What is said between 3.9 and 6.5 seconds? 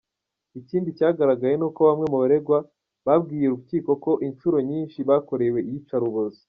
ko inshuro nyinshi bakorewe iyicarubozo.